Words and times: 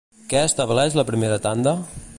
Què 0.31 0.39
estableix 0.45 0.97
la 1.01 1.07
primera 1.11 1.39
tanda? 1.49 1.77